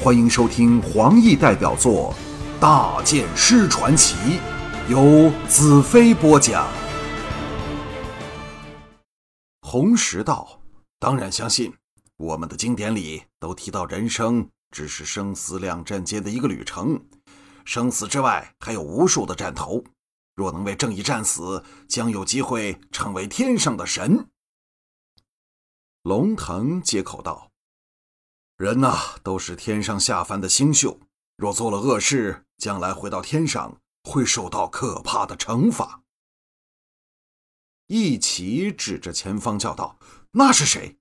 [0.00, 2.14] 欢迎收听黄奕代表作
[2.60, 4.14] 《大剑师传奇》，
[4.88, 6.68] 由子飞播讲。
[9.62, 10.62] 红石道
[11.00, 11.74] 当然相信，
[12.16, 17.04] 我们的经典里都提到，人生只是生死两战间的一个旅程，
[17.64, 19.82] 生死之外还有无数的战头。
[20.36, 24.28] 若能为正义战死，将有机会成为天上的神。
[26.04, 27.47] 龙腾接口道
[28.58, 31.00] ：“人呐，都是天上下凡的星宿，
[31.36, 36.02] 若做了恶事，将来回到天上会受到可怕的惩罚。”
[37.86, 40.00] 一起指着前方叫道
[40.34, 40.98] ：“那是谁？”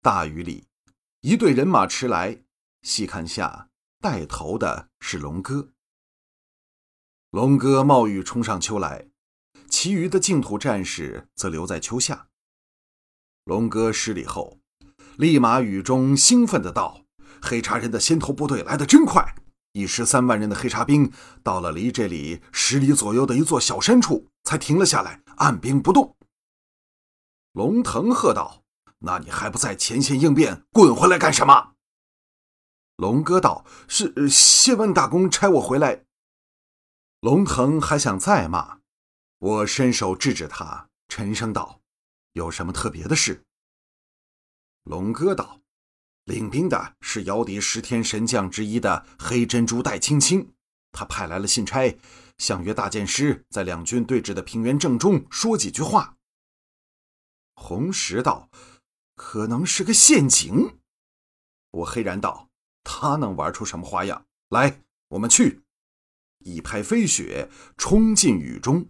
[0.00, 0.68] 大雨里，
[1.22, 2.44] 一队人马驰来，
[2.82, 3.68] 细看下，
[3.98, 5.72] 带头的是龙哥。
[7.30, 9.10] 龙哥冒雨冲上丘来，
[9.68, 12.28] 其余的净土战士则留在丘下。
[13.42, 14.61] 龙哥施礼后，
[15.22, 17.04] 立马雨中兴奋的道
[17.40, 19.36] ：“黑茶人的先头部队来得真快，
[19.70, 21.12] 一十三万人的黑茶兵
[21.44, 26.16] 到了离这里十里左右的一座小山处，才停了下来，按兵不动。”
[27.54, 28.64] 龙腾喝道
[29.06, 31.74] ：“那你还不在前线应变，滚回来干什么？”
[32.98, 36.02] 龙哥道：“是谢万大公差我回来。”
[37.22, 38.78] 龙腾还想再骂，
[39.38, 41.78] 我伸手制止他，沉声道
[42.34, 43.44] ：“有什么特别的事？”
[44.84, 45.60] 龙哥道
[46.24, 50.52] ：“领兵的是姚笛十天神将之一的黑珍珠戴青青，
[50.90, 51.96] 他派来了信差，
[52.38, 56.16] 想约大剑师在两军对峙的平原正中说几句话。”
[57.54, 58.50] 红石道
[59.14, 60.78] ：“可能是个陷阱。”
[61.70, 62.50] 我黑然道
[62.82, 64.26] ：“他能玩出什么花样？
[64.48, 65.62] 来，我们去。”
[66.44, 68.88] 一拍飞雪，冲进雨中。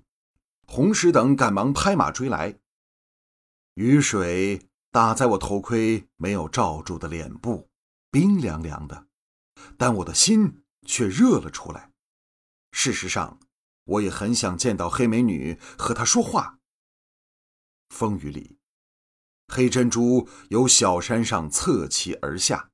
[0.67, 2.59] 红石等赶忙拍马追来。
[3.75, 7.71] 雨水打在我头盔没有罩住的脸部，
[8.11, 9.07] 冰凉凉的，
[9.79, 11.91] 但我的心却热了出来。
[12.73, 13.41] 事实上，
[13.85, 16.58] 我也很想见到黑美女，和她说话。
[17.89, 18.58] 风雨里，
[19.48, 22.70] 黑珍珠由小山上侧骑而下，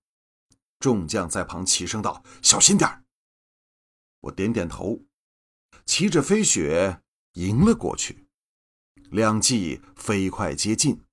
[0.81, 3.05] 众将在旁齐声道：“小心点儿。”
[4.23, 5.05] 我点点头，
[5.87, 7.00] 骑着飞雪
[7.35, 8.27] 迎了过去。
[9.11, 11.05] 两骑飞快接近，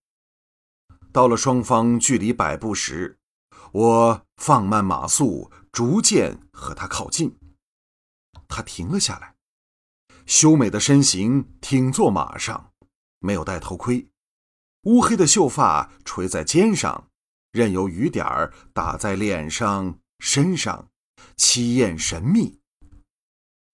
[1.15, 3.17] 到了双方距离百步时，
[3.71, 7.39] 我放慢马速，逐渐和他靠近。
[8.49, 9.33] 他停了下来，
[10.25, 12.73] 修美的身形挺坐马上，
[13.19, 14.09] 没有戴头盔，
[14.81, 17.07] 乌黑的秀发垂在肩上，
[17.53, 20.89] 任由雨点儿打在脸上、身上，
[21.37, 22.59] 凄艳神秘。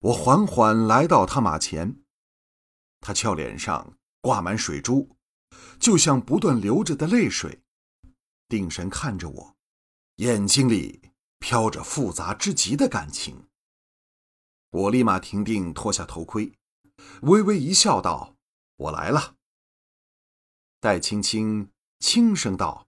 [0.02, 2.04] 我缓缓来到他马前，
[3.00, 5.18] 他俏脸上挂满水珠，
[5.80, 7.62] 就像不断流着的泪水，
[8.48, 9.56] 定神看着我，
[10.18, 13.48] 眼睛里飘着复杂之极的感情。
[14.70, 16.54] 我立马停定，脱下头盔，
[17.24, 18.36] 微微一笑，道
[18.78, 19.36] ：“我来了。”
[20.80, 22.88] 戴青青轻声道：“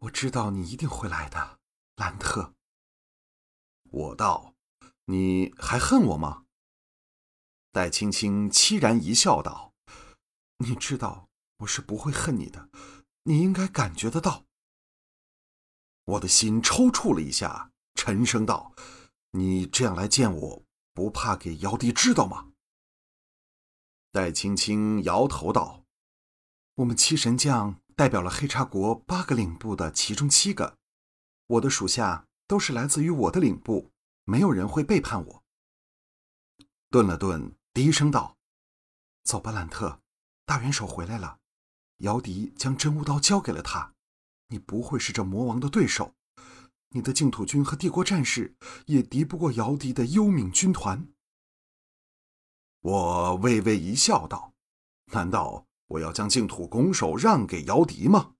[0.00, 1.58] 我知道你一定会来的，
[1.96, 2.54] 兰特。”
[3.90, 4.52] 我道。
[5.08, 6.46] 你还恨我吗？
[7.70, 9.72] 戴青青凄然一笑，道
[10.58, 11.25] ：“你知道
[11.58, 12.68] 我是不会恨你的，
[13.24, 14.44] 你应该感觉得到。”
[16.04, 18.74] 我的心抽搐了一下，沉声道
[19.32, 22.52] ：“你这样来见我，不怕给姚笛知道吗？”
[24.12, 25.84] 戴青青摇头道
[26.76, 30.78] ：“我们七神将代表了黑茶国八个领部的其中七个，
[31.46, 33.90] 我的属下都是来自于我的领部。”
[34.28, 35.44] 没有人会背叛我。
[36.90, 38.36] 顿了顿，低声道
[39.22, 40.00] ：“走吧，兰特，
[40.44, 41.38] 大元首回来了。
[41.98, 43.94] 姚笛将真无刀交给了他，
[44.48, 46.14] 你不会是这魔王的对手。
[46.90, 48.54] 你的净土军和帝国战士
[48.86, 51.08] 也敌不过姚笛的幽冥军团。”
[52.80, 54.54] 我微微一笑，道
[55.12, 58.34] ：“难道我要将净土拱手让给姚笛吗？”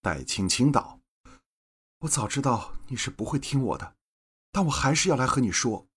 [0.00, 1.00] 戴青青道
[2.00, 3.96] ：“我早知道你是不会听我的。”
[4.52, 5.88] 但我还是要来和你说，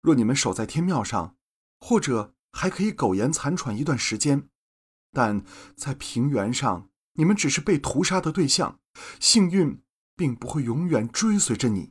[0.00, 1.36] 若你们守在天庙上，
[1.80, 4.48] 或者还可以苟延残喘一段时间，
[5.18, 5.44] 但
[5.74, 8.78] 在平原上，你们只是被屠杀的对象，
[9.18, 9.82] 幸运
[10.14, 11.90] 并不会永远追随着你。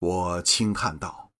[0.00, 1.32] 我轻叹道：“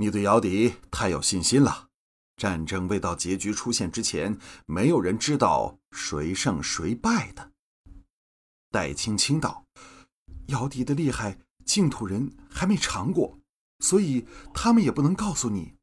[0.00, 1.90] 你对姚笛太有信心了。
[2.38, 7.52] 战争未到结局出现之前，没有人知道谁胜谁败的。”
[8.72, 9.66] 戴青青道
[10.48, 13.38] ：“姚笛的厉害。”净土人还没尝过，
[13.80, 15.74] 所以他们也不能告诉你。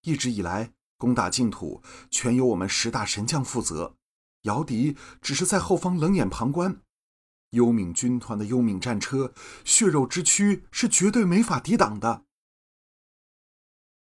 [0.00, 3.96] 一直以来，攻打净土全由我们十大神将负责，
[4.42, 6.82] 姚笛只是在后方冷眼旁观。
[7.50, 9.32] 幽冥军团的幽冥战车，
[9.64, 12.24] 血肉之躯是绝对没法抵挡的。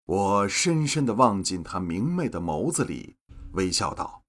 [0.05, 3.15] 我深深的望进他明媚的眸子里，
[3.53, 4.25] 微笑道：“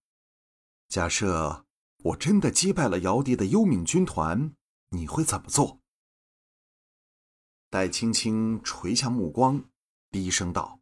[0.89, 1.67] 假设
[2.05, 4.55] 我真的击败了姚笛的幽冥军团，
[4.91, 5.81] 你会怎么做？”
[7.69, 9.65] 戴青青垂下目光，
[10.11, 10.81] 低声道：“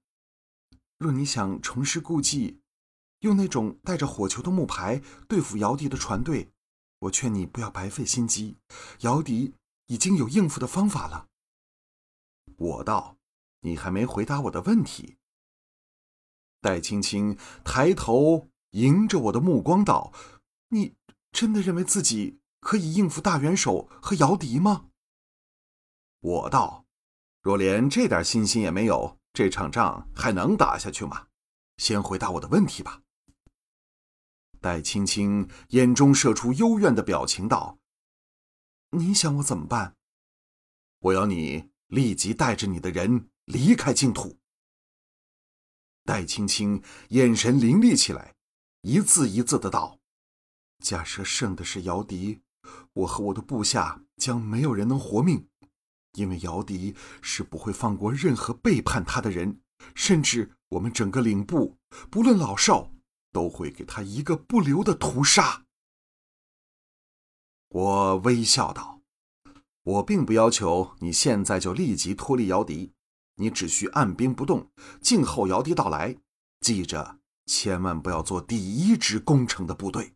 [1.01, 2.61] 若你想重施故技，
[3.21, 6.53] 用那种带着火球的木牌对付姚笛的船队。”
[7.01, 8.59] 我劝你不要白费心机，
[9.01, 9.55] 姚笛
[9.87, 11.29] 已经有应付的方法了。
[12.59, 13.17] 我道
[13.65, 15.17] ：“你还没回答我的问题。”
[16.61, 20.13] 戴青青抬头迎着我的目光道
[20.69, 20.95] ：“你
[21.33, 24.91] 真的认为自己可以应付大元首和姚笛吗？”
[26.21, 26.85] 我道
[27.41, 31.29] ：“若连这点信心也没有，这场仗还能打下去吗？
[31.77, 33.03] 先回答我的问题吧。”
[34.61, 37.79] 戴青青眼中射出幽怨的表情，道
[38.93, 39.97] ：“你想我怎么办？
[40.99, 44.39] 我要你立即带着你的人离开净土。”
[46.05, 48.35] 戴青青眼神凌厉起来，
[48.83, 50.01] 一字一字的道
[50.83, 52.41] ：“假设胜的是姚笛，
[52.93, 55.49] 我和我的部下将没有人能活命，
[56.15, 59.61] 因为姚笛是不会放过任何背叛他的人，
[59.95, 61.77] 甚至我们整个领部，
[62.11, 62.93] 不论老少。”
[63.33, 65.65] 都会给他一个不留的屠杀。
[67.69, 69.03] 我微笑道
[69.85, 72.93] ：“我并不要求你现在就立即脱离姚笛，
[73.37, 76.19] 你只需按兵不动，静候姚笛到来。
[76.61, 80.15] 记着，千万不要做第一支攻城的部队。”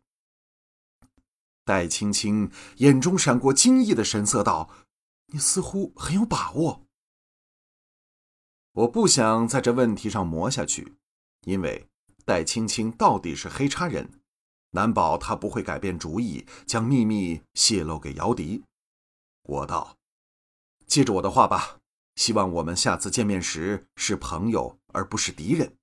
[1.63, 4.69] 戴青青眼中闪过惊异的神色，道
[5.27, 6.85] ：“你似乎很有把握。”
[8.73, 10.95] 我不想在这问题上磨下去，
[11.41, 11.87] 因为。
[12.27, 14.19] 戴青青到底是黑叉人，
[14.71, 18.63] 难保他不会改变主意，将秘密泄露给姚笛。
[19.43, 19.95] 我道
[20.87, 21.77] ：“记着我的话吧，
[22.15, 25.77] 希望我们下次见面时是朋友而不是敌人。”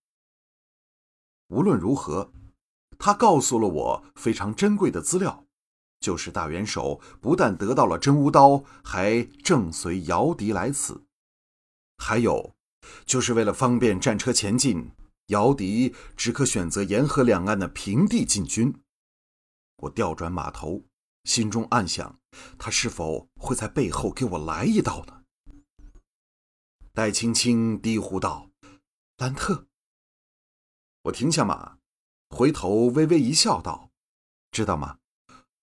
[1.46, 2.32] 无论如何，
[2.98, 5.46] 他告诉了我非常珍贵的资料，
[6.02, 11.04] 就是大元首不但得到了真无刀，还正随姚笛来此，
[11.96, 12.54] 还有，
[13.06, 14.90] 就是为了方便战车前进。
[15.28, 18.74] 姚笛只可选择沿河两岸的平地进军。
[19.76, 20.82] 我调转马头，
[21.24, 22.18] 心中暗想：
[22.58, 25.22] 他是否会在背后给我来一刀呢？
[26.92, 28.50] 戴青青低呼道
[29.18, 29.68] ：“兰特！”
[31.04, 31.78] 我停下马，
[32.28, 33.90] 回头微微一笑，道
[34.50, 34.98] ：“知道吗？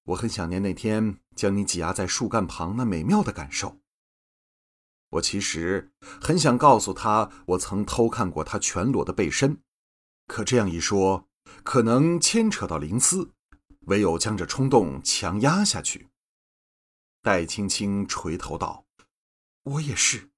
[0.09, 3.79] 我很想念那天将你挤压在树干旁那美妙的感受。”
[5.13, 5.91] 我其实
[6.21, 9.57] 很想告诉他，我曾偷看过他全裸的背身，
[10.27, 11.27] 可这样一说，
[11.63, 13.31] 可能牵扯到灵思，
[13.87, 16.09] 唯有将这冲动强压下去。
[17.21, 18.85] 戴青青垂头道
[19.63, 20.29] ：“我也是。”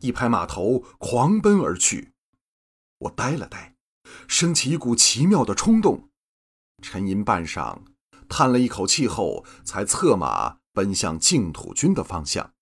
[0.00, 2.12] 一拍马头，狂奔而去。
[2.98, 3.76] 我呆了呆，
[4.26, 6.10] 升起一股奇妙的冲动，
[6.82, 7.78] 沉吟半晌，
[8.28, 12.54] 叹了一口气后，才策马奔向净土军的方向。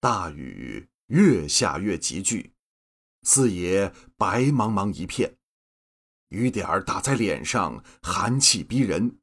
[0.00, 2.54] 大雨越下越急剧，
[3.22, 5.36] 四野白茫茫一片，
[6.28, 9.18] 雨点儿打在脸上，寒气逼人。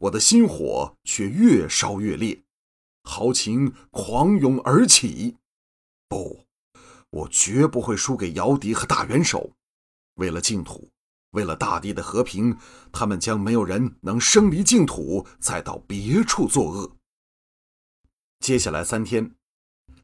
[0.00, 2.44] 我的心火却越烧越烈，
[3.02, 5.38] 豪情狂涌而起。
[6.08, 6.46] 不，
[7.10, 9.56] 我绝不会输给姚笛和大元首。
[10.14, 10.91] 为了净土，
[11.32, 12.56] 为了大地的和平，
[12.90, 16.96] 他们将没有人能生离净土，再到别处作恶。
[18.38, 19.34] 接下来三天。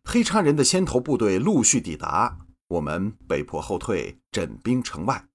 [0.05, 5.29] 黑叉人的先头部队陆续抵达，我们被迫后退，镇兵城外，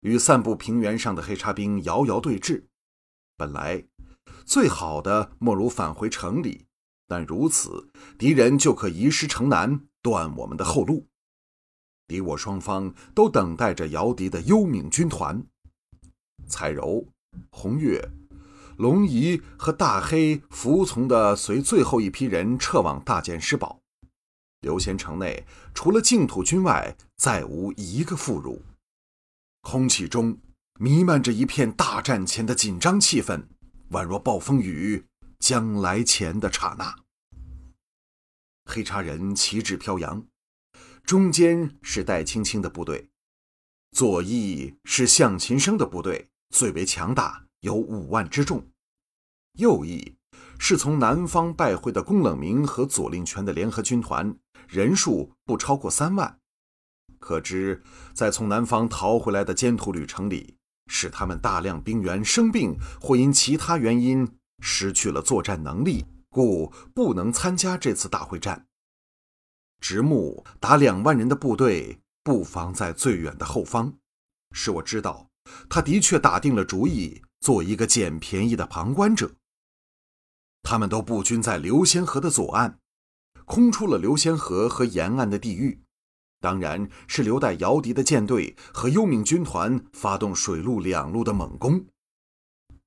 [0.00, 2.64] 与散布平原上的黑叉兵遥遥对峙。
[3.38, 3.86] 本来
[4.44, 6.66] 最好的莫如返回城里，
[7.08, 11.08] 但如此敌人就可移师城南，断我们的后路。
[12.06, 15.44] 敌我双方都等待着姚笛的幽冥军团。
[16.46, 17.06] 彩柔、
[17.50, 18.10] 红月。
[18.76, 23.80] 龙仪和大黑服从的随最后一批人撤往大剑师堡，
[24.60, 28.60] 刘仙城内除了净土军外，再无一个妇孺。
[29.62, 30.38] 空气中
[30.78, 33.44] 弥漫着一片大战前的紧张气氛，
[33.92, 35.06] 宛若暴风雨
[35.38, 36.94] 将来前的刹那。
[38.66, 40.22] 黑叉人旗帜飘扬，
[41.06, 43.08] 中间是戴青青的部队，
[43.92, 47.46] 左翼是向琴生的部队，最为强大。
[47.60, 48.66] 有五万之众，
[49.52, 50.16] 右翼
[50.58, 54.36] 是从南方败会的宫冷明和左令权的联合军团，
[54.68, 56.40] 人数不超过三万。
[57.20, 60.56] 可知，在从南方逃回来的艰途旅程里，
[60.88, 64.28] 使他们大量兵员生病或因其他原因
[64.60, 68.66] 失去了作战能力，故不能参加这次大会战。
[69.80, 73.94] 直木打两万人的部队布防在最远的后方，
[74.52, 75.28] 使我知道
[75.68, 79.30] 他的确打定了主意做一个捡便宜的旁观者。
[80.62, 82.80] 他们都布军在流仙河的左岸，
[83.44, 85.80] 空出了流仙河和沿岸的地域，
[86.40, 91.86] 当然是留待姚笛的舰队和幽冥军团发动水陆两路的猛攻。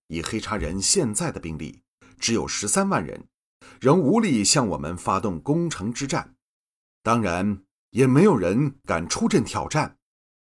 [0.08, 1.82] 以黑茶人现在的兵力
[2.20, 3.28] 只有十三万人，
[3.80, 6.36] 仍无力向我们发动攻城之战。
[7.02, 9.98] 当然，也没有人敢出阵挑战，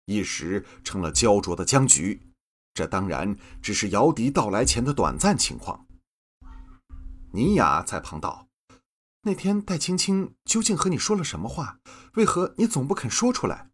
[0.06, 2.22] 一时成了焦灼的僵局。
[2.74, 5.86] 这当然只是姚笛到来前的短暂情况。
[7.32, 8.48] 尼雅在旁道
[9.22, 11.78] ：“那天戴青青究竟和你说了什么话？
[12.14, 13.70] 为何你总不肯说出来？”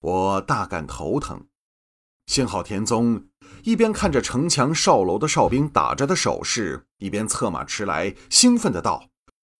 [0.00, 1.46] 我大感头疼。
[2.26, 3.26] 幸好田宗
[3.64, 9.10] 一边看着城墙哨楼的哨兵打着的手势，一边策马驰来，兴奋的道。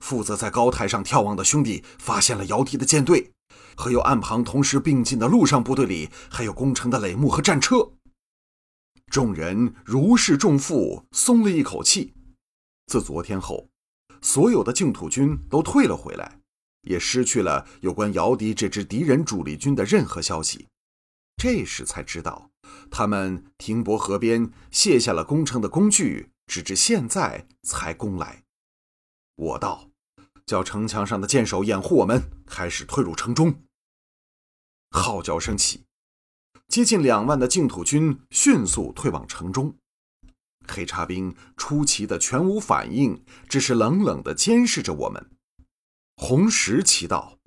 [0.01, 3.33] 负责在高台上眺望的兄弟发现了姚笛的舰队，
[3.77, 7.93] 和有岸旁同时并进的陆上部队里，还有攻城的垒木和战车。
[9.11, 12.15] 众人如释重负，松了一口气。
[12.87, 13.69] 自昨天后，
[14.23, 16.41] 所有的净土军都退了回来，
[16.83, 20.67] 也失去了有关姚笛这支敌人主力军的任何消息。
[21.37, 22.51] 这时才知道，
[22.91, 28.45] 他们停泊河边，卸下了攻城的工具，直至现在才攻来。
[29.37, 29.90] 我道。
[30.51, 33.63] 叫城墙上的箭手掩护我们，开始退入城中。
[34.91, 35.85] 号角声起，
[36.67, 39.77] 接近两万的净土军迅速退往城中。
[40.67, 45.31] 黑茶兵出奇的全无反应，只是冷冷的监视着我们。
[46.17, 47.39] 红石奇道：“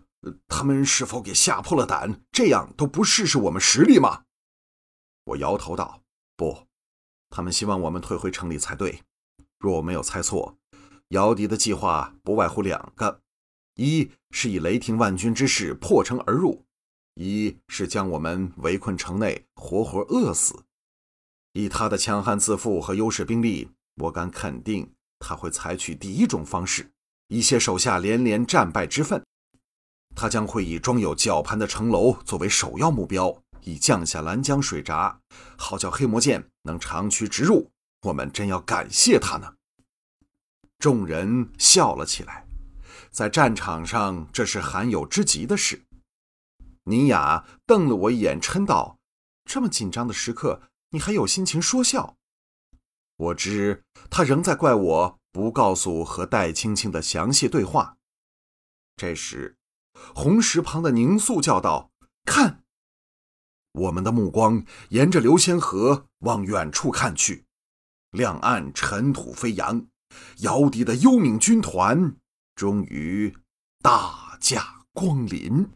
[0.47, 2.21] 他们是否给吓破了胆？
[2.31, 4.23] 这样都不试试我们实力吗？”
[5.27, 6.03] 我摇头道
[6.37, 6.67] ：“不，
[7.29, 9.01] 他们希望我们退回城里才对。
[9.59, 10.57] 若我没有猜错。”
[11.13, 13.21] 姚笛的计划不外乎两个：
[13.75, 16.63] 一是以雷霆万钧之势破城而入；
[17.13, 20.63] 一是将我们围困城内，活活饿死。
[21.51, 26.89] 以他的强悍自负和优势兵力，我敢肯定他会采取第一种方式，
[27.27, 29.23] 一些手下连连战败之愤。
[30.15, 35.19] 他将会以装有绞盘的城楼作为首要目标，以降下拦江水闸，
[35.57, 37.69] 好叫黑魔剑能长驱直入。
[38.01, 39.53] 我们真要感谢他呢。
[40.83, 42.45] 众人笑了起来，
[43.09, 45.85] 在战场上这是罕有之极的事。
[46.83, 48.99] 尼雅瞪了我一眼，嗔道
[49.49, 52.17] ：“这么紧张的时刻，你还有心情说笑？”
[53.15, 57.95] 我知他仍在怪我不告诉和戴青青的详细对话。
[58.97, 59.55] 这时，
[60.13, 61.91] 红石旁的宁肃叫道
[62.27, 62.61] ：“看！”
[63.71, 67.45] 我们的目光沿着流仙河往远处看去，
[68.11, 69.87] 两岸尘土飞扬。
[70.39, 72.15] 姚笛的幽冥军团
[72.55, 73.35] 终于
[73.81, 75.69] 大驾光临。